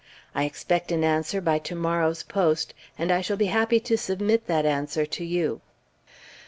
[0.33, 4.65] I expect an answer by tomorrow's post, and I shall be happy to submit that
[4.65, 5.61] answer to you."